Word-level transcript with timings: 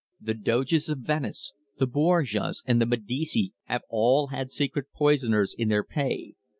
The 0.19 0.33
Doges 0.33 0.89
of 0.89 0.97
Venice, 1.01 1.53
the 1.77 1.85
Borgias, 1.85 2.63
and 2.65 2.81
the 2.81 2.87
Medici 2.87 3.53
have 3.65 3.83
all 3.87 4.29
had 4.29 4.51
secret 4.51 4.87
poisoners 4.95 5.53
in 5.55 5.67
their 5.67 5.83
pay. 5.83 6.33